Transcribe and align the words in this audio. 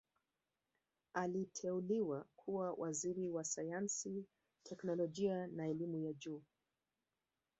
aliteuliwa 1.13 2.25
kuwa 2.35 2.73
Waziri 2.73 3.29
wa 3.29 3.43
sayansi 3.43 4.25
teknolojia 4.63 5.47
na 5.47 5.67
elimu 5.67 5.97
ya 5.97 6.13
juu 6.13 6.41